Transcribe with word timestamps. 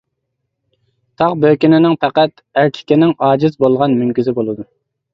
تاغ 1.23 1.35
بۆكىنىنىڭ 1.43 1.95
پەقەت 2.07 2.43
ئەركىكىنىڭ 2.63 3.15
ئاجىز 3.29 3.57
بولغان 3.63 3.99
مۈڭگۈزى 4.03 4.39
بولىدۇ. 4.43 4.73